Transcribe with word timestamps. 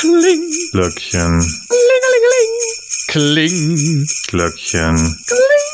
Kling. 0.00 0.50
Glöckchen. 0.72 1.44
Klingelingeling. 1.68 2.52
Kling. 3.08 4.06
Glöckchen. 4.28 4.96
Kling. 5.26 5.70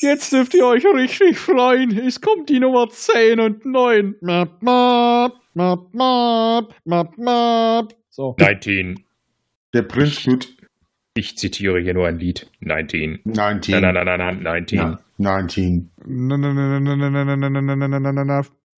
Jetzt 0.00 0.32
dürft 0.32 0.54
ihr 0.54 0.64
euch 0.64 0.84
richtig 0.84 1.36
freuen. 1.36 1.98
Es 1.98 2.20
kommt 2.20 2.50
die 2.50 2.60
Nummer 2.60 2.88
10 2.88 3.40
und 3.40 3.66
9. 3.66 4.14
Map, 4.20 4.62
map, 4.62 5.32
map, 5.54 5.92
map, 5.92 6.74
map, 6.84 7.18
map. 7.18 7.94
So. 8.10 8.36
19. 8.38 9.02
Der 9.74 9.82
Prinz 9.82 10.22
tut. 10.22 10.46
Ich 11.14 11.36
zitiere 11.36 11.80
hier 11.80 11.94
nur 11.94 12.06
ein 12.06 12.20
Lied. 12.20 12.48
19. 12.60 13.22
19. 13.24 13.80
Nein, 13.80 13.94
nein, 13.94 14.06
nein, 14.06 14.18
nein, 14.18 14.42
19. 14.44 14.98
19. 15.18 15.90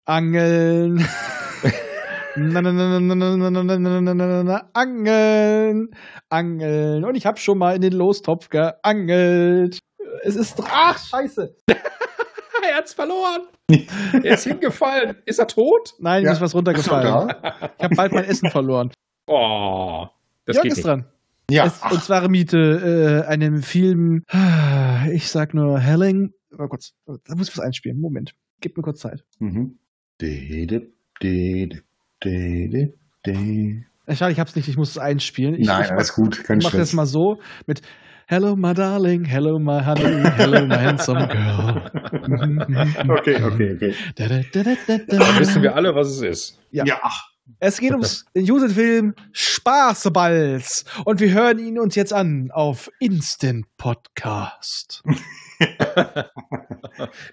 Angeln. 0.06 1.06
Na, 2.38 2.60
na, 2.62 2.72
na, 2.72 3.00
na, 3.00 3.14
na, 3.14 3.36
na, 3.36 3.50
na, 3.50 3.62
na, 3.62 3.78
na, 3.78 4.00
na, 4.00 4.14
na, 4.14 4.42
na, 4.42 4.70
Angeln. 4.72 5.88
Angeln. 6.28 7.04
Und 7.04 7.14
ich 7.16 7.26
habe 7.26 7.38
schon 7.38 7.58
mal 7.58 7.74
in 7.76 7.82
den 7.82 7.92
Lostopf 7.92 8.48
geangelt. 8.48 9.78
Es 10.22 10.36
ist. 10.36 10.60
Ach, 10.70 10.98
scheiße. 10.98 11.54
Er 11.66 12.76
hat's 12.76 12.92
verloren. 12.92 13.42
er 14.22 14.34
ist 14.34 14.44
hingefallen. 14.44 15.16
Ist 15.24 15.38
er 15.38 15.46
tot? 15.46 15.94
Nein, 16.00 16.22
mir 16.22 16.26
Ja. 16.28 16.32
ist 16.32 16.40
was 16.40 16.54
runtergefallen. 16.54 17.32
Ich 17.78 17.84
habe 17.84 17.94
bald 17.94 18.12
mein 18.12 18.24
Essen 18.24 18.50
verloren. 18.50 18.90
Oh. 19.26 20.06
Das 20.44 20.56
Jörg 20.56 20.62
geht 20.64 20.72
ist 20.72 20.78
nicht. 20.78 20.86
dran. 20.86 21.06
Ja, 21.50 21.64
es, 21.66 21.80
und 21.90 22.02
zwar 22.02 22.28
Miete 22.28 23.24
äh, 23.24 23.28
einem 23.28 23.62
Film. 23.62 24.22
Ich 25.12 25.28
sag 25.30 25.54
nur 25.54 25.78
Helling. 25.78 26.32
Oh 26.52 26.66
Gott, 26.66 26.90
da 27.06 27.34
muss 27.36 27.48
ich 27.48 27.56
was 27.56 27.64
einspielen. 27.64 28.00
Moment. 28.00 28.34
Gib 28.60 28.76
mir 28.76 28.82
kurz 28.82 29.00
Zeit. 29.00 29.24
mhm. 29.38 29.78
De, 30.20 30.66
de, 30.66 31.70
de, 32.24 32.68
de, 32.68 32.92
de, 33.24 33.34
de. 33.34 33.82
Äh, 34.06 34.16
Schade, 34.16 34.32
ich 34.32 34.40
hab's 34.40 34.56
nicht, 34.56 34.68
ich 34.68 34.76
muss 34.76 34.90
es 34.90 34.98
einspielen. 34.98 35.54
Ich, 35.54 35.66
Nein, 35.66 35.84
ich 35.84 35.90
alles 35.90 36.14
gut, 36.14 36.44
kein 36.44 36.58
Ich 36.58 36.64
mach 36.64 36.72
das 36.72 36.92
mal 36.92 37.06
so 37.06 37.40
mit 37.66 37.82
Hello, 38.26 38.56
my 38.56 38.74
darling, 38.74 39.24
hello, 39.24 39.58
my 39.58 39.82
honey, 39.82 40.22
hello, 40.36 40.66
my 40.66 40.76
handsome 40.76 41.26
girl. 41.28 41.90
Okay, 43.18 43.42
okay, 43.42 43.74
okay. 43.74 43.94
Da, 44.16 44.28
da, 44.28 44.40
da, 44.52 44.62
da, 44.62 44.74
da, 44.86 44.98
da. 44.98 45.16
Dann 45.16 45.38
wissen 45.38 45.62
wir 45.62 45.74
alle, 45.74 45.94
was 45.94 46.08
es 46.08 46.20
ist. 46.20 46.58
Ja. 46.70 46.84
Ja, 46.84 47.00
Es 47.58 47.78
geht 47.78 47.92
ums 47.92 48.26
den 48.34 48.44
Jugendfilm 48.44 49.14
Spaßballs 49.32 50.84
und 51.06 51.20
wir 51.20 51.32
hören 51.32 51.58
ihn 51.58 51.78
uns 51.78 51.94
jetzt 51.94 52.12
an 52.12 52.50
auf 52.52 52.90
Instant 53.00 53.64
Podcast. 53.78 55.02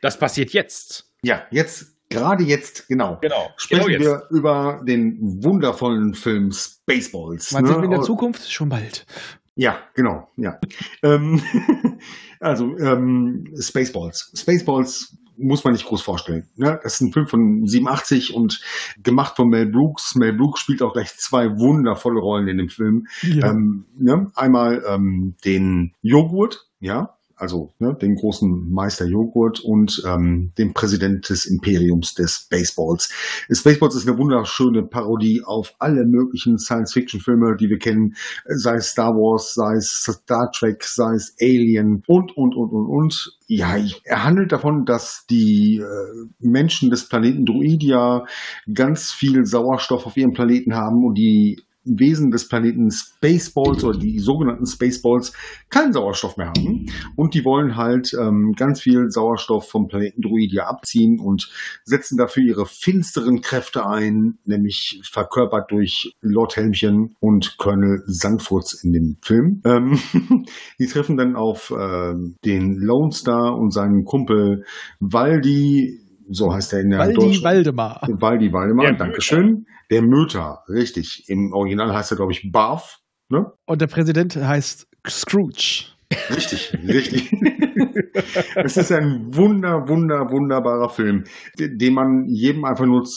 Das 0.01 0.17
passiert 0.17 0.51
jetzt. 0.51 1.11
ja, 1.23 1.43
jetzt, 1.51 1.94
gerade 2.19 2.43
jetzt, 2.43 2.87
genau. 2.87 3.17
Genau. 3.21 3.49
Sprechen 3.57 3.87
genau 3.87 3.89
jetzt. 3.89 4.03
wir 4.31 4.37
über 4.37 4.81
den 4.87 5.43
wundervollen 5.43 6.13
Film 6.13 6.51
Spaceballs. 6.51 7.51
Man 7.51 7.65
sieht 7.65 7.77
in 7.77 7.89
der 7.89 7.99
Aus- 7.99 8.05
Zukunft 8.05 8.51
schon 8.51 8.69
bald. 8.69 9.05
Ja, 9.55 9.79
genau, 9.93 10.27
ja. 10.35 10.59
ähm, 11.01 11.41
also, 12.39 12.77
ähm, 12.77 13.53
Spaceballs. 13.59 14.31
Spaceballs 14.35 15.15
muss 15.37 15.63
man 15.63 15.73
nicht 15.73 15.85
groß 15.85 16.01
vorstellen. 16.01 16.47
Ne? 16.55 16.79
Das 16.83 16.95
ist 16.95 17.01
ein 17.01 17.11
Film 17.13 17.27
von 17.27 17.65
87 17.65 18.33
und 18.33 18.61
gemacht 19.01 19.35
von 19.35 19.49
Mel 19.49 19.65
Brooks. 19.65 20.15
Mel 20.15 20.33
Brooks 20.33 20.61
spielt 20.61 20.81
auch 20.81 20.93
gleich 20.93 21.15
zwei 21.17 21.57
wundervolle 21.57 22.19
Rollen 22.19 22.47
in 22.47 22.57
dem 22.57 22.69
Film. 22.69 23.07
Ja. 23.21 23.51
Ähm, 23.51 23.85
ne? 23.97 24.31
Einmal 24.35 24.83
ähm, 24.87 25.35
den 25.43 25.93
Joghurt, 26.01 26.67
ja, 26.79 27.14
also 27.35 27.73
ne, 27.79 27.95
den 27.99 28.15
großen 28.15 28.71
Meister 28.71 29.05
Joghurt 29.05 29.59
und 29.59 30.01
ähm, 30.05 30.51
den 30.57 30.73
Präsident 30.73 31.29
des 31.29 31.45
Imperiums 31.45 32.13
des 32.13 32.45
Spaceballs. 32.45 33.11
Spaceballs 33.51 33.95
ist 33.95 34.07
eine 34.07 34.17
wunderschöne 34.17 34.83
Parodie 34.83 35.41
auf 35.43 35.73
alle 35.79 36.05
möglichen 36.05 36.57
Science-Fiction-Filme, 36.57 37.57
die 37.59 37.69
wir 37.69 37.77
kennen, 37.77 38.15
sei 38.45 38.75
es 38.75 38.87
Star 38.87 39.11
Wars, 39.13 39.53
sei 39.53 39.75
es 39.75 39.89
Star 39.89 40.49
Trek, 40.51 40.83
sei 40.83 41.13
es 41.15 41.35
Alien 41.41 42.03
und, 42.07 42.35
und, 42.37 42.55
und, 42.55 42.71
und, 42.71 42.87
und. 42.87 43.37
Ja, 43.47 43.75
er 44.03 44.23
handelt 44.23 44.51
davon, 44.51 44.85
dass 44.85 45.25
die 45.29 45.77
äh, 45.77 46.27
Menschen 46.39 46.89
des 46.89 47.07
Planeten 47.07 47.45
Druidia 47.45 48.25
ganz 48.73 49.11
viel 49.11 49.45
Sauerstoff 49.45 50.05
auf 50.05 50.17
ihrem 50.17 50.33
Planeten 50.33 50.75
haben 50.75 51.05
und 51.05 51.15
die 51.15 51.61
Wesen 51.85 52.31
des 52.31 52.47
Planeten 52.47 52.89
Spaceballs 52.91 53.83
oder 53.83 53.97
die 53.97 54.19
sogenannten 54.19 54.65
Spaceballs 54.65 55.33
keinen 55.69 55.93
Sauerstoff 55.93 56.37
mehr 56.37 56.47
haben. 56.47 56.91
Und 57.15 57.33
die 57.33 57.45
wollen 57.45 57.75
halt 57.75 58.13
ähm, 58.19 58.53
ganz 58.57 58.81
viel 58.81 59.09
Sauerstoff 59.09 59.69
vom 59.69 59.87
Planeten 59.87 60.21
Druidia 60.21 60.65
abziehen 60.65 61.19
und 61.19 61.49
setzen 61.83 62.17
dafür 62.17 62.43
ihre 62.43 62.65
finsteren 62.65 63.41
Kräfte 63.41 63.85
ein, 63.85 64.39
nämlich 64.45 65.01
verkörpert 65.03 65.71
durch 65.71 66.13
Lord 66.21 66.55
Helmchen 66.55 67.15
und 67.19 67.57
Colonel 67.57 68.03
Sandfurz 68.05 68.83
in 68.83 68.93
dem 68.93 69.17
Film. 69.21 69.61
Ähm, 69.65 69.99
die 70.79 70.87
treffen 70.87 71.17
dann 71.17 71.35
auf 71.35 71.73
ähm, 71.77 72.35
den 72.43 72.75
Lone 72.77 73.11
Star 73.11 73.55
und 73.57 73.71
seinen 73.71 74.05
Kumpel 74.05 74.65
Waldi, 74.99 76.04
so 76.29 76.53
heißt 76.53 76.73
er 76.73 76.81
in 76.81 76.89
der 76.91 76.99
Waldi 76.99 77.13
deutschen 77.15 77.43
Waldemar. 77.43 78.01
Waldi 78.07 78.51
Waldemar, 78.51 78.85
Der 78.87 78.95
Dankeschön. 78.95 79.65
Der 79.91 80.01
Möter, 80.01 80.63
richtig. 80.67 81.25
Im 81.27 81.51
Original 81.53 81.93
heißt 81.93 82.11
er, 82.11 82.17
glaube 82.17 82.31
ich, 82.31 82.51
Barf. 82.51 82.99
Ne? 83.29 83.51
Und 83.65 83.81
der 83.81 83.87
Präsident 83.87 84.35
heißt 84.35 84.87
Scrooge. 85.07 85.85
Richtig, 86.29 86.77
richtig. 86.87 87.31
es 88.55 88.77
ist 88.77 88.91
ein 88.91 89.35
wunder, 89.35 89.87
wunder, 89.87 90.29
wunderbarer 90.31 90.89
Film, 90.89 91.23
de- 91.57 91.75
den 91.75 91.93
man 91.95 92.25
jedem 92.27 92.63
einfach 92.65 92.85
nur 92.85 93.07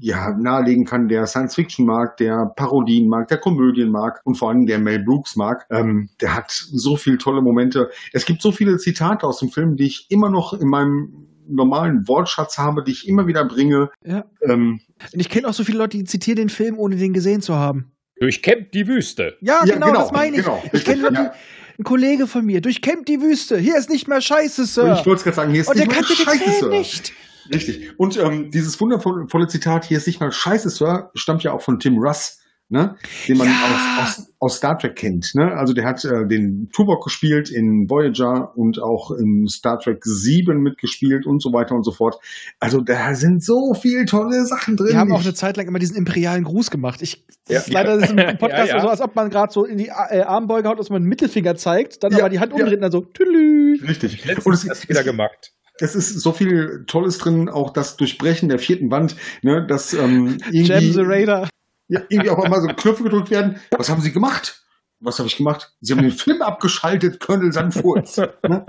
ja, 0.00 0.34
nahelegen 0.38 0.84
kann, 0.86 1.08
der 1.08 1.26
Science 1.26 1.54
Fiction 1.54 1.84
mag, 1.86 2.16
der 2.16 2.50
Parodien 2.56 3.08
mag, 3.08 3.28
der 3.28 3.38
Komödien 3.38 3.90
mag 3.90 4.20
und 4.24 4.36
vor 4.36 4.48
allem 4.48 4.64
der 4.66 4.78
Mel 4.78 5.04
Brooks 5.04 5.36
mag. 5.36 5.66
Ähm, 5.70 6.08
der 6.20 6.34
hat 6.34 6.50
so 6.50 6.96
viele 6.96 7.18
tolle 7.18 7.42
Momente. 7.42 7.90
Es 8.12 8.24
gibt 8.24 8.40
so 8.40 8.52
viele 8.52 8.78
Zitate 8.78 9.26
aus 9.26 9.38
dem 9.40 9.50
Film, 9.50 9.76
die 9.76 9.86
ich 9.86 10.06
immer 10.08 10.30
noch 10.30 10.54
in 10.54 10.68
meinem 10.68 11.26
normalen 11.54 12.06
Wortschatz 12.08 12.58
habe, 12.58 12.82
die 12.84 12.92
ich 12.92 13.08
immer 13.08 13.26
wieder 13.26 13.44
bringe. 13.44 13.90
Ja. 14.04 14.24
Ähm, 14.42 14.80
Und 15.12 15.20
ich 15.20 15.28
kenne 15.28 15.48
auch 15.48 15.52
so 15.54 15.64
viele 15.64 15.78
Leute, 15.78 15.96
die 15.98 16.04
zitieren 16.04 16.36
den 16.36 16.48
Film, 16.48 16.78
ohne 16.78 16.96
den 16.96 17.12
gesehen 17.12 17.40
zu 17.42 17.54
haben. 17.56 17.92
Durchkämmt 18.20 18.74
die 18.74 18.86
Wüste. 18.86 19.36
Ja, 19.40 19.64
Ja, 19.64 19.74
genau, 19.74 19.86
genau, 19.88 20.00
das 20.00 20.12
meine 20.12 20.36
ich. 20.36 20.44
genau, 20.44 20.62
ich 20.72 20.84
kenne 20.84 21.02
Leute, 21.02 21.14
ja. 21.14 21.32
ein 21.78 21.84
Kollege 21.84 22.26
von 22.26 22.44
mir, 22.44 22.60
durchkämmt 22.60 23.08
die 23.08 23.20
Wüste. 23.22 23.56
Hier 23.58 23.76
ist 23.76 23.88
nicht 23.88 24.08
mehr 24.08 24.20
Scheiße, 24.20 24.66
Sir. 24.66 24.84
Und 24.84 24.92
ich 24.92 25.06
wollte 25.06 25.18
es 25.20 25.24
gerade 25.24 25.36
sagen, 25.36 25.52
hier 25.52 25.62
ist 25.62 25.68
Und 25.68 25.78
der 25.78 25.86
nicht 25.86 26.08
den 26.08 26.16
Scheiße, 26.16 26.50
Sir. 26.60 26.68
nicht. 26.68 27.12
Richtig. 27.52 27.98
Und 27.98 28.16
ähm, 28.18 28.50
dieses 28.50 28.80
wundervolle 28.80 29.26
volle 29.26 29.48
Zitat, 29.48 29.84
hier 29.86 29.96
ist 29.96 30.06
nicht 30.06 30.20
mal 30.20 30.30
Scheiße, 30.30 30.68
Sir, 30.70 31.10
stammt 31.14 31.42
ja 31.42 31.52
auch 31.52 31.62
von 31.62 31.80
Tim 31.80 31.98
Russ, 31.98 32.38
ne? 32.70 32.96
den 33.28 33.36
man 33.38 33.46
Ja. 33.48 34.00
aus, 34.02 34.18
aus, 34.18 34.32
aus 34.38 34.56
Star 34.56 34.78
Trek 34.78 34.96
kennt. 34.96 35.32
Ne? 35.34 35.52
Also 35.54 35.74
der 35.74 35.84
hat 35.84 36.04
äh, 36.04 36.26
den 36.26 36.70
Tuvok 36.72 37.04
gespielt 37.04 37.50
in 37.50 37.90
Voyager 37.90 38.56
und 38.56 38.80
auch 38.82 39.10
in 39.10 39.46
Star 39.48 39.78
Trek 39.78 39.98
7 40.02 40.58
mitgespielt 40.62 41.26
und 41.26 41.42
so 41.42 41.52
weiter 41.52 41.74
und 41.74 41.84
so 41.84 41.92
fort. 41.92 42.16
Also 42.58 42.80
da 42.80 43.14
sind 43.14 43.44
so 43.44 43.74
viele 43.74 44.06
tolle 44.06 44.46
Sachen 44.46 44.76
drin. 44.76 44.88
Die 44.92 44.96
haben 44.96 45.12
auch 45.12 45.20
eine 45.22 45.34
Zeit 45.34 45.56
lang 45.58 45.68
immer 45.68 45.78
diesen 45.78 45.96
imperialen 45.96 46.44
Gruß 46.44 46.70
gemacht. 46.70 47.02
Ich, 47.02 47.24
das 47.46 47.54
Ja. 47.54 47.58
ist 47.60 47.72
leider 47.72 47.96
das 47.98 48.10
ist 48.10 48.16
im 48.16 48.16
Podcast 48.38 48.68
Ja, 48.70 48.76
ja. 48.76 48.80
so, 48.80 48.88
als 48.88 49.00
ob 49.02 49.14
man 49.14 49.28
gerade 49.28 49.52
so 49.52 49.64
in 49.66 49.76
die 49.76 49.88
äh, 49.88 50.22
Armbeuge 50.22 50.68
haut, 50.68 50.78
dass 50.78 50.88
man 50.88 51.02
einen 51.02 51.08
Mittelfinger 51.08 51.56
zeigt, 51.56 52.02
dann 52.02 52.12
Ja, 52.12 52.20
aber 52.20 52.28
die 52.30 52.38
Hand 52.40 52.52
ja. 52.52 52.58
umdreht 52.58 52.76
und 52.78 52.82
dann 52.82 52.92
so, 52.92 53.00
tüdelü. 53.02 53.78
Richtig. 53.86 54.24
Letztens 54.24 54.46
Und 54.46 54.52
es, 54.54 54.64
erst 54.64 54.88
wieder 54.88 55.02
gemacht. 55.04 55.52
es 55.80 55.94
ist 55.94 56.20
so 56.20 56.32
viel 56.32 56.84
Tolles 56.86 57.18
drin, 57.18 57.48
auch 57.48 57.72
das 57.72 57.96
Durchbrechen 57.96 58.48
der 58.48 58.58
vierten 58.58 58.90
Wand, 58.90 59.16
ne, 59.42 59.66
dass 59.66 59.92
ähm, 59.92 60.38
irgendwie, 60.50 60.62
Jam 60.62 60.80
the 60.92 61.00
Raider. 61.02 61.48
Ja, 61.90 62.00
irgendwie 62.08 62.30
auf 62.30 62.42
einmal 62.42 62.60
so 62.62 62.68
Knöpfe 62.68 63.02
gedrückt 63.02 63.30
werden. 63.30 63.60
Was 63.76 63.90
haben 63.90 64.00
Sie 64.00 64.12
gemacht? 64.12 64.56
Was 65.02 65.18
habe 65.18 65.28
ich 65.28 65.36
gemacht? 65.38 65.72
Sie 65.80 65.92
haben 65.94 66.02
den 66.02 66.10
Film 66.24 66.42
abgeschaltet, 66.42 67.20
Colonel 67.20 67.52
Sandfurz. 67.52 68.18
Ne? 68.18 68.66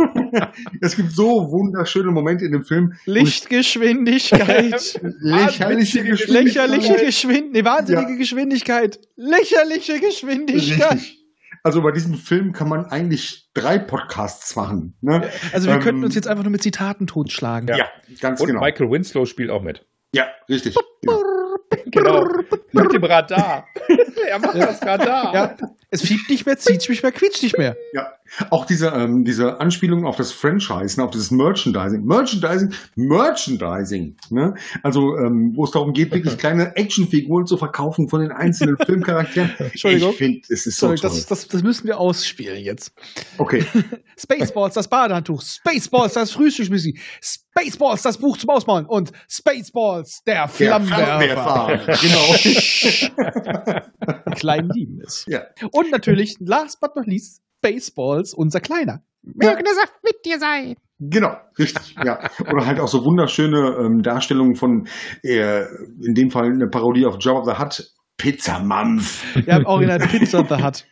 es 0.80 0.96
gibt 0.96 1.12
so 1.12 1.50
wunderschöne 1.52 2.10
Momente 2.10 2.44
in 2.44 2.52
dem 2.52 2.64
Film. 2.64 2.94
Lichtgeschwindigkeit. 3.06 5.00
Lächerliche 5.20 6.00
Wahnwitzige 6.00 6.32
Lächerliche 6.32 6.96
Geschwindigkeit. 7.04 7.52
Nee, 7.52 7.64
wahnsinnige 7.64 8.10
Ja. 8.12 8.16
Geschwindigkeit. 8.18 9.00
Lächerliche 9.16 10.00
Geschwindigkeit. 10.00 10.92
Richtig. 10.92 11.18
Also 11.64 11.82
bei 11.82 11.90
diesem 11.90 12.14
Film 12.14 12.52
kann 12.52 12.68
man 12.68 12.86
eigentlich 12.86 13.48
drei 13.54 13.78
Podcasts 13.78 14.54
machen. 14.56 14.96
Ne? 15.00 15.28
Also 15.52 15.66
wir 15.68 15.74
Ähm, 15.74 15.80
könnten 15.80 16.04
uns 16.04 16.14
jetzt 16.14 16.28
einfach 16.28 16.44
nur 16.44 16.52
mit 16.52 16.62
Zitaten 16.62 17.06
totschlagen. 17.06 17.68
Ja, 17.68 17.88
ganz 18.20 18.40
Und 18.40 18.46
genau. 18.46 18.60
Michael 18.60 18.90
Winslow 18.90 19.26
spielt 19.26 19.50
auch 19.50 19.62
mit. 19.62 19.84
Ja, 20.14 20.26
richtig. 20.48 20.76
Genau. 21.02 21.20
Genau. 21.86 22.26
Mit 22.72 22.92
dem 22.92 23.04
Radar. 23.04 23.66
er 24.28 24.38
macht 24.38 24.56
das 24.56 24.82
Radar. 24.82 25.34
Ja, 25.34 25.56
es 25.90 26.02
fiebt 26.02 26.28
nicht 26.28 26.46
mehr, 26.46 26.58
zieht 26.58 26.88
nicht 26.88 27.02
mehr, 27.02 27.12
quietscht 27.12 27.42
nicht 27.42 27.58
mehr. 27.58 27.76
Ja. 27.92 28.12
Auch 28.50 28.66
diese, 28.66 28.88
ähm, 28.88 29.24
diese 29.24 29.60
Anspielung 29.60 30.06
auf 30.06 30.16
das 30.16 30.32
Franchise, 30.32 30.98
ne, 30.98 31.04
auf 31.04 31.10
dieses 31.10 31.30
Merchandising. 31.30 32.04
Merchandising, 32.04 32.72
Merchandising. 32.96 34.16
Ne? 34.30 34.54
Also, 34.82 35.16
ähm, 35.16 35.52
wo 35.54 35.64
es 35.64 35.70
darum 35.70 35.92
geht, 35.92 36.12
wirklich 36.12 36.36
kleine 36.38 36.76
Actionfiguren 36.76 37.46
zu 37.46 37.56
verkaufen 37.56 38.08
von 38.08 38.20
den 38.20 38.30
einzelnen 38.32 38.76
Filmcharakteren. 38.86 39.50
Entschuldigung. 39.58 40.10
Ich 40.10 40.16
finde, 40.16 40.40
es 40.48 40.66
ist 40.66 40.78
so 40.78 40.88
toll. 40.88 40.96
das, 41.00 41.26
das, 41.26 41.48
das 41.48 41.62
müssen 41.62 41.86
wir 41.86 41.98
ausspielen 41.98 42.62
jetzt. 42.62 42.92
Okay. 43.38 43.64
Spaceballs, 44.18 44.74
das 44.74 44.88
Badehandtuch. 44.88 45.42
Spaceballs, 45.42 46.14
das 46.14 46.30
Frühstücksmüsli. 46.32 46.98
Spaceballs, 47.20 48.02
das 48.02 48.18
Buch 48.18 48.36
zum 48.36 48.50
Ausmalen. 48.50 48.86
Und 48.86 49.12
Spaceballs, 49.28 50.22
der 50.26 50.34
Der 50.38 50.48
Flammenwerfer. 50.48 51.80
Genau. 52.00 52.34
Kleinen 54.34 54.70
lieben 54.70 55.00
es. 55.04 55.24
ja. 55.26 55.42
Und 55.72 55.90
natürlich, 55.90 56.36
last 56.40 56.80
but 56.80 56.94
not 56.96 57.06
least, 57.06 57.42
Spaceballs, 57.58 58.34
unser 58.34 58.60
Kleiner. 58.60 59.02
Möge 59.22 59.62
der 59.62 59.74
Saft 59.74 59.94
mit 60.02 60.24
dir 60.24 60.38
sein. 60.38 60.76
Genau, 61.00 61.36
richtig. 61.58 61.94
Ja. 62.04 62.18
Oder 62.40 62.66
halt 62.66 62.80
auch 62.80 62.88
so 62.88 63.04
wunderschöne 63.04 63.76
ähm, 63.80 64.02
Darstellungen 64.02 64.56
von, 64.56 64.88
äh, 65.22 65.64
in 66.02 66.14
dem 66.14 66.30
Fall 66.30 66.46
eine 66.46 66.68
Parodie 66.68 67.06
auf 67.06 67.16
Jabba 67.20 67.44
the 67.44 67.62
Hutt, 67.62 67.92
Pizza 68.18 68.58
Mampf. 68.58 69.24
Wir 69.46 69.54
haben 69.54 69.64
original 69.66 70.00
Pizza 70.00 70.44
the 70.48 70.62
Hut. 70.62 70.84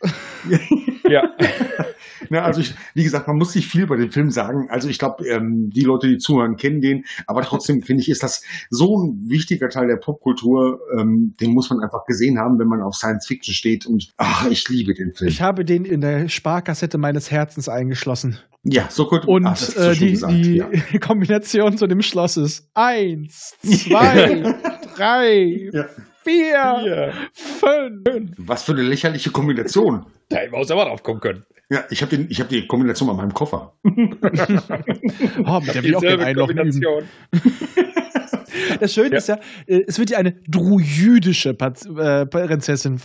Ja. 1.09 1.23
Ne, 2.29 2.41
also 2.41 2.59
ich, 2.59 2.73
wie 2.93 3.03
gesagt, 3.03 3.27
man 3.27 3.37
muss 3.37 3.55
nicht 3.55 3.67
viel 3.67 3.83
über 3.83 3.95
den 3.95 4.11
Film 4.11 4.31
sagen. 4.31 4.67
Also 4.69 4.89
ich 4.89 4.97
glaube, 4.97 5.25
ähm, 5.25 5.69
die 5.69 5.83
Leute, 5.83 6.07
die 6.07 6.17
zuhören, 6.17 6.57
kennen 6.57 6.81
den. 6.81 7.05
Aber 7.25 7.41
trotzdem 7.43 7.83
finde 7.83 8.01
ich, 8.01 8.09
ist 8.09 8.21
das 8.23 8.43
so 8.69 8.97
ein 8.97 9.29
wichtiger 9.29 9.69
Teil 9.69 9.87
der 9.87 9.95
Popkultur. 9.95 10.79
Ähm, 10.97 11.35
den 11.39 11.51
muss 11.53 11.69
man 11.69 11.79
einfach 11.79 12.05
gesehen 12.05 12.37
haben, 12.37 12.59
wenn 12.59 12.67
man 12.67 12.81
auf 12.81 12.95
Science 12.95 13.27
Fiction 13.27 13.53
steht. 13.53 13.85
Und 13.85 14.09
ach, 14.17 14.45
ich 14.49 14.67
liebe 14.67 14.93
den 14.93 15.13
Film. 15.13 15.29
Ich 15.29 15.41
habe 15.41 15.63
den 15.63 15.85
in 15.85 16.01
der 16.01 16.27
Sparkassette 16.27 16.97
meines 16.97 17.31
Herzens 17.31 17.69
eingeschlossen. 17.69 18.39
ja, 18.63 18.87
so 18.89 19.07
gut. 19.07 19.25
Und 19.25 19.45
ach, 19.45 19.61
äh, 19.77 19.93
die, 19.93 20.11
gesagt, 20.11 20.33
die 20.33 20.55
ja. 20.57 20.67
Kombination 20.99 21.77
zu 21.77 21.87
dem 21.87 22.01
Schloss 22.01 22.35
ist 22.35 22.67
eins, 22.73 23.55
zwei, 23.61 24.53
drei, 24.97 25.69
Ja. 25.71 25.85
Vier, 26.27 26.83
Ja. 26.85 27.11
fünf. 27.33 28.31
Was 28.37 28.63
für 28.63 28.73
eine 28.73 28.81
lächerliche 28.83 29.31
Kombination. 29.31 30.05
Da 30.29 30.37
hätten 30.39 30.51
wir 30.51 30.59
uns 30.59 30.69
aber 30.71 30.83
drauf 30.83 31.03
kommen 31.03 31.21
können. 31.21 31.45
Ja, 31.69 31.85
ich 31.89 32.01
habe 32.01 32.13
ich 32.29 32.41
hab 32.41 32.49
die 32.49 32.67
Kombination 32.67 33.09
an 33.09 33.15
meinem 33.15 33.33
Koffer. 33.33 33.73
Oh, 33.83 35.59
mit 35.61 35.73
der 35.73 35.83
will 35.83 35.89
ich 35.91 35.95
auch 35.95 36.01
den 36.01 36.19
Einloch. 36.19 36.47
Kombination. 36.47 37.03
Das 38.79 38.93
Schöne 38.93 39.11
Ja. 39.11 39.17
ist 39.17 39.27
ja, 39.29 39.39
äh, 39.67 39.83
es 39.87 39.99
wird 39.99 40.09
ja 40.09 40.17
eine 40.17 40.33
druidische 40.47 41.49
äh, 41.51 42.25
Prinzessin 42.25 42.99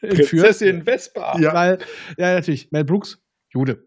entführt. 0.00 0.28
Prinzessin 0.30 0.82
Vespa. 0.82 1.38
Ja. 1.38 1.54
Weil, 1.54 1.78
ja, 2.18 2.34
natürlich, 2.34 2.70
Mel 2.72 2.84
Brooks, 2.84 3.18
Jude. 3.52 3.85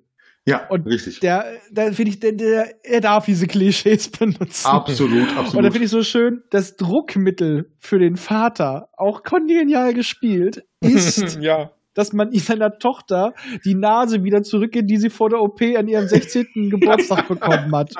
Ja, 0.49 0.67
Und 0.69 0.85
richtig. 0.87 1.19
Der, 1.19 1.45
der 1.69 1.93
finde 1.93 2.11
ich, 2.11 2.19
der, 2.19 2.31
der, 2.33 2.73
er 2.83 3.01
darf 3.01 3.25
diese 3.25 3.47
Klischees 3.47 4.09
benutzen. 4.19 4.67
Absolut, 4.67 5.11
Und 5.11 5.35
da 5.35 5.39
absolut. 5.41 5.71
finde 5.71 5.85
ich 5.85 5.91
so 5.91 6.01
schön, 6.01 6.41
das 6.49 6.75
Druckmittel 6.75 7.71
für 7.77 7.99
den 7.99 8.15
Vater, 8.15 8.89
auch 8.97 9.23
kongenial 9.23 9.93
gespielt, 9.93 10.63
ist, 10.81 11.39
ja. 11.41 11.71
dass 11.93 12.13
man 12.13 12.31
seiner 12.33 12.77
Tochter 12.77 13.33
die 13.65 13.75
Nase 13.75 14.23
wieder 14.23 14.41
zurückgeht, 14.41 14.89
die 14.89 14.97
sie 14.97 15.09
vor 15.09 15.29
der 15.29 15.39
OP 15.39 15.61
an 15.61 15.87
ihrem 15.87 16.07
16. 16.07 16.47
Geburtstag 16.69 17.27
bekommen 17.27 17.75
hat. 17.75 17.93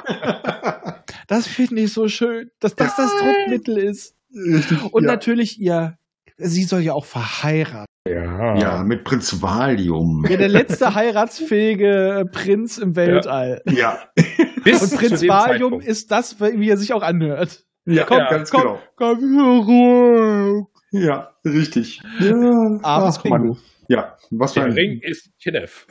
Das 1.28 1.48
finde 1.48 1.82
ich 1.82 1.94
so 1.94 2.08
schön, 2.08 2.50
dass 2.60 2.76
das 2.76 2.96
das 2.96 3.12
Druckmittel 3.18 3.78
ist. 3.78 4.16
Richtig, 4.34 4.84
Und 4.94 5.04
ja. 5.04 5.12
natürlich 5.12 5.60
ihr, 5.60 5.98
sie 6.38 6.64
soll 6.64 6.82
ja 6.82 6.94
auch 6.94 7.06
verheiratet. 7.06 7.88
Ja. 8.10 8.56
ja, 8.58 8.84
mit 8.84 9.04
Prinz 9.04 9.42
Valium. 9.42 10.26
Ja, 10.30 10.38
der 10.38 10.50
letzte 10.50 10.94
heiratsfähige 10.96 12.26
Prinz 12.32 12.78
im 12.78 12.96
Weltall. 12.96 13.62
Ja, 13.70 14.00
Bis 14.64 14.82
Und 14.82 14.98
Prinz 14.98 15.22
Valium 15.28 15.72
Zeitpunkt. 15.74 15.86
ist 15.86 16.12
das, 16.12 16.40
wie 16.40 16.70
er 16.70 16.78
sich 16.78 16.94
auch 16.94 17.04
anhört. 17.04 17.64
ja, 17.86 18.04
Komm, 18.06 18.18
ganz 18.30 18.52
komm, 18.52 18.62
genau. 18.62 18.80
komm 18.96 19.62
ruhig. 19.62 20.66
Ja, 20.92 21.32
richtig. 21.46 22.02
Ja, 22.20 22.34
Armes 22.82 23.20
ach, 23.20 23.26
Mann. 23.26 23.58
Ja, 23.88 24.16
was 24.32 24.54
für 24.54 24.60
Der 24.62 24.70
ein 24.70 24.74
Ring 24.74 25.00
ist 25.02 25.32
Kenneth. 25.42 25.88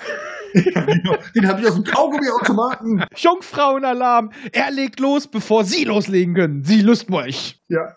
Den 1.34 1.46
habe 1.48 1.60
ich 1.60 1.66
aus 1.68 1.74
dem 1.74 1.84
Kaugummiautomaten. 1.84 3.04
Jungfrauenalarm. 3.16 4.30
Er 4.52 4.70
legt 4.70 4.98
los, 5.00 5.26
bevor 5.28 5.64
Sie 5.64 5.84
loslegen 5.84 6.34
können. 6.34 6.64
Sie 6.64 6.80
Lustmolch. 6.80 7.60
Ja. 7.68 7.96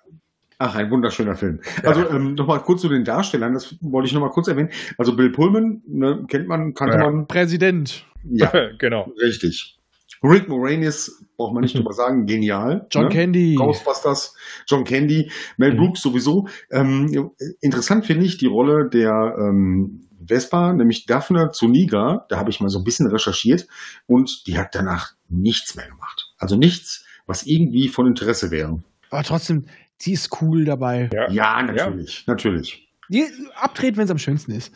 Ach, 0.64 0.76
ein 0.76 0.92
wunderschöner 0.92 1.34
Film. 1.34 1.60
Also 1.84 2.08
ähm, 2.08 2.36
nochmal 2.36 2.62
kurz 2.62 2.82
zu 2.82 2.88
den 2.90 3.04
Darstellern, 3.04 3.54
das 3.56 3.76
wollte 3.82 4.06
ich 4.08 4.14
nochmal 4.14 4.30
kurz 4.30 4.48
erwähnen. 4.48 4.70
Also 4.96 5.16
Bill 5.16 5.32
Pullman, 5.32 5.82
ne, 5.88 6.24
kennt 6.28 6.48
man, 6.48 6.76
kannte 6.76 6.98
Ja. 6.98 7.10
man. 7.10 7.26
Präsident. 7.26 8.06
Ja, 8.30 8.52
genau. 8.78 9.12
richtig. 9.20 9.80
Rick 10.22 10.48
Moranis, 10.50 11.26
braucht 11.36 11.56
man 11.56 11.64
nicht 11.64 11.76
drüber 11.78 11.94
sagen, 11.94 12.28
genial. 12.28 12.86
John 12.92 13.06
ne? 13.06 13.10
Candy. 13.10 13.56
Ghostbusters, 13.56 14.36
John 14.68 14.84
Candy, 14.84 15.32
Mel 15.58 15.74
Mhm. 15.74 15.78
Brooks 15.78 16.02
sowieso. 16.04 16.48
Ähm, 16.70 17.32
interessant 17.62 18.06
finde 18.06 18.26
ich 18.28 18.38
die 18.38 18.46
Rolle 18.46 18.88
der 18.88 19.36
ähm, 19.40 20.02
Vespa, 20.24 20.74
nämlich 20.74 21.08
Daphne 21.08 21.50
Zuniga. 21.54 22.28
Da 22.30 22.38
habe 22.38 22.52
ich 22.52 22.60
mal 22.60 22.70
so 22.70 22.78
ein 22.78 22.84
bisschen 22.84 23.08
recherchiert 23.08 23.66
und 24.06 24.46
die 24.46 24.60
hat 24.60 24.76
danach 24.76 25.14
nichts 25.28 25.74
mehr 25.76 25.88
gemacht. 25.88 26.32
Also 26.38 26.56
nichts, 26.56 27.04
was 27.26 27.48
irgendwie 27.48 27.88
von 27.88 28.06
Interesse 28.06 28.52
wäre. 28.52 28.84
Aber 29.10 29.24
trotzdem, 29.24 29.66
sie 30.02 30.14
ist 30.14 30.42
cool 30.42 30.66
dabei. 30.66 31.10
Ja. 31.14 31.30
Ja, 31.30 31.64
natürlich, 31.64 32.26
natürlich. 32.28 32.88
Die 33.10 33.26
abtreten, 33.56 33.98
wenn 33.98 34.06
es 34.06 34.12
am 34.12 34.18
schönsten 34.18 34.52
ist. 34.52 34.74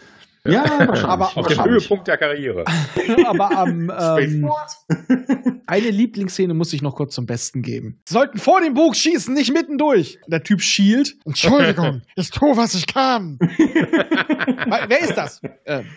Ja. 0.48 0.64
Aber 1.06 1.36
Auf 1.36 1.48
dem. 1.48 1.64
Höhepunkt 1.64 2.08
der 2.08 2.18
Karriere. 2.18 2.66
Aber 3.26 3.58
am, 3.58 3.92
ähm, 4.00 4.48
eine 5.66 5.90
Lieblingsszene 5.90 6.54
muss 6.54 6.72
ich 6.74 6.84
noch 6.84 6.96
kurz 6.96 7.16
zum 7.16 7.26
Besten 7.26 7.64
geben. 7.64 8.00
Sie 8.06 8.14
sollten 8.14 8.38
vor 8.38 8.62
dem 8.62 8.76
Bug 8.76 8.96
schießen, 8.96 9.34
nicht 9.34 9.52
mittendurch. 9.54 10.20
Der 10.28 10.44
Typ 10.44 10.62
schielt. 10.62 11.16
Entschuldigung, 11.26 12.04
ich 12.16 12.30
tue, 12.30 12.56
was 12.56 12.76
ich 12.76 12.86
kann. 12.86 13.40
Wer 13.40 15.00
ist 15.00 15.16
das? 15.16 15.42
Ähm, 15.66 15.88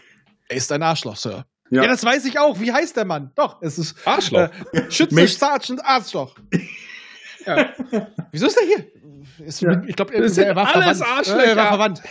er 0.48 0.56
ist 0.56 0.72
ein 0.72 0.82
Arschloch, 0.82 1.16
Sir. 1.16 1.44
Ja. 1.70 1.82
Ja. 1.82 1.88
das 1.88 2.02
weiß 2.02 2.24
ich 2.24 2.38
auch. 2.38 2.58
Wie 2.60 2.72
heißt 2.72 2.96
der 2.96 3.04
Mann? 3.04 3.30
Doch, 3.34 3.60
es 3.60 3.78
ist 3.78 3.94
Arschloch. 4.06 4.48
Äh, 4.72 4.90
Schütze. 4.90 5.26
Sergeant 5.26 5.84
Arschloch. 5.84 6.34
Ja. 7.56 8.06
Wieso 8.32 8.46
ist 8.46 8.56
er 8.60 8.66
hier? 8.66 9.46
Ist, 9.46 9.60
Ja. 9.62 9.82
Ich 9.86 9.94
glaube, 9.96 10.14
er, 10.14 10.28
sind 10.28 10.54
war 10.56 10.74
alles 10.74 10.98
verwandt. 10.98 11.18
Arschlöcher. 11.18 11.44
Er 11.46 11.56
war 11.56 11.68
verwandt. 11.68 12.02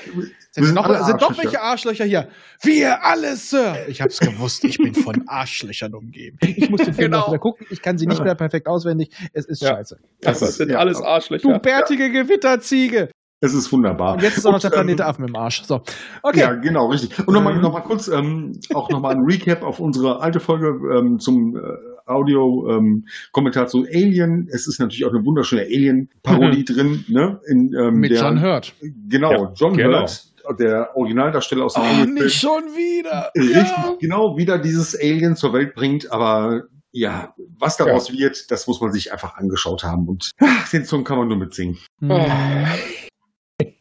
Sind, 0.51 0.65
sind 0.65 0.73
noch, 0.75 0.85
sind 0.87 0.95
Arschlöcher. 1.21 1.37
welche 1.43 1.61
Arschlöcher 1.61 2.05
hier? 2.05 2.27
Wir 2.61 3.03
alle, 3.05 3.35
Sir. 3.35 3.75
Ich 3.87 4.01
hab's 4.01 4.19
gewusst. 4.19 4.63
Ich 4.63 4.77
bin 4.77 4.93
von 4.95 5.23
Arschlöchern 5.27 5.93
umgeben. 5.93 6.37
Ich 6.41 6.69
muss 6.69 6.81
den 6.81 6.93
Film 6.93 7.11
Genau. 7.11 7.19
noch 7.19 7.27
wieder 7.29 7.39
gucken. 7.39 7.67
Ich 7.69 7.81
kann 7.81 7.97
sie 7.97 8.07
nicht 8.07 8.23
mehr 8.23 8.35
perfekt 8.35 8.67
auswendig. 8.67 9.09
Es 9.33 9.45
ist 9.45 9.61
Ja. 9.61 9.69
scheiße. 9.75 9.97
Das, 10.21 10.39
Das 10.39 10.57
sind 10.57 10.69
ja. 10.71 10.77
alles 10.79 10.99
Du 10.99 11.05
Arschlöcher. 11.05 11.59
bärtige 11.59 12.11
Gewitterziege. 12.11 13.09
Es 13.39 13.53
ist 13.53 13.71
wunderbar. 13.71 14.13
Und 14.13 14.23
jetzt 14.23 14.37
ist 14.37 14.45
auch 14.47 14.51
noch 14.51 14.59
der 14.59 14.71
ähm, 14.71 14.75
Planet 14.87 15.01
Affen 15.01 15.27
im 15.27 15.35
Arsch. 15.35 15.61
So. 15.63 15.81
Okay. 16.23 16.39
Ja, 16.39 16.53
genau, 16.55 16.87
richtig. 16.87 17.19
Und 17.27 17.33
nochmal 17.35 17.53
Mhm. 17.53 17.61
noch 17.61 17.73
mal 17.73 17.81
kurz, 17.81 18.07
ähm, 18.07 18.59
auch 18.73 18.89
nochmal 18.89 19.13
ein 19.15 19.21
Recap 19.21 19.61
auf 19.63 19.79
unsere 19.79 20.21
alte 20.21 20.39
Folge 20.39 20.69
ähm, 20.97 21.19
zum 21.19 21.55
äh, 21.55 21.59
Audio-Kommentar 22.07 23.67
zu 23.67 23.85
Alien. 23.85 24.47
Es 24.51 24.67
ist 24.67 24.79
natürlich 24.79 25.05
auch 25.05 25.13
eine 25.13 25.25
wunderschöne 25.25 25.61
Alien-Parodie 25.63 26.65
drin, 26.65 27.05
ne? 27.07 27.39
In, 27.47 27.73
ähm, 27.79 27.95
Mit 27.95 28.11
der, 28.11 28.21
John 28.21 28.41
Hurt. 28.41 28.73
Genau, 29.09 29.31
Ja, 29.31 29.53
John 29.55 29.73
genau. 29.75 29.99
Hurt, 30.01 30.23
der 30.59 30.95
Originaldarsteller 30.95 31.65
aus 31.65 31.73
dem 31.73 31.83
Oh, 31.83 31.85
Alien-Film. 31.85 32.13
nicht 32.15 32.39
schon 32.39 32.63
wieder. 32.75 33.31
Richtig, 33.35 33.53
Ja. 33.55 33.95
genau, 33.99 34.37
wieder 34.37 34.57
dieses 34.59 34.95
Alien 34.99 35.35
zur 35.35 35.53
Welt 35.53 35.75
bringt, 35.75 36.11
aber 36.11 36.63
ja, 36.91 37.33
was 37.59 37.77
daraus 37.77 38.11
wird, 38.11 38.49
das 38.49 38.65
muss 38.65 38.81
man 38.81 38.91
sich 38.91 39.11
einfach 39.11 39.35
angeschaut 39.35 39.83
haben 39.83 40.07
und 40.07 40.31
ach, 40.39 40.69
den 40.71 40.85
Song 40.85 41.03
kann 41.03 41.17
man 41.19 41.27
nur 41.27 41.37
mitsingen. 41.37 41.77
Oh. 42.01 42.25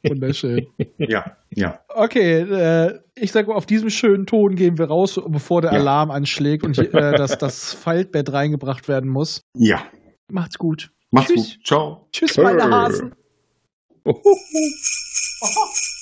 Wunderschön. 0.05 0.67
Ja, 0.99 1.37
ja. 1.55 1.81
Okay, 1.89 2.41
äh, 2.41 3.01
ich 3.15 3.33
sage 3.33 3.49
mal, 3.49 3.55
auf 3.57 3.67
diesem 3.67 3.91
schönen 3.91 4.27
Ton 4.27 4.57
gehen 4.57 4.79
wir 4.79 4.87
raus, 4.87 5.21
bevor 5.29 5.61
der 5.63 5.73
Ja. 5.73 5.81
Alarm 5.81 6.11
anschlägt 6.11 6.65
und 6.65 6.79
äh, 6.79 6.91
das, 7.17 7.37
das 7.39 7.75
Faltbett 7.75 8.33
reingebracht 8.33 8.89
werden 8.89 9.11
muss. 9.11 9.43
Ja. 9.55 9.83
Macht's 10.31 10.57
gut. 10.59 10.91
Macht's 11.11 11.33
Tschüss. 11.33 11.55
gut. 11.57 11.67
Ciao. 11.67 12.09
Tschüss, 12.13 12.37
meine 12.39 12.65
Hasen. 12.71 13.15
Oh. 14.05 14.15